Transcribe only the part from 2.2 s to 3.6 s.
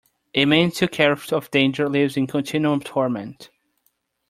continual torment.